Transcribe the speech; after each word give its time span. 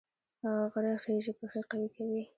غره 0.73 0.93
خیژي 1.03 1.31
پښې 1.39 1.61
قوي 1.69 1.89
کوي 1.95 2.21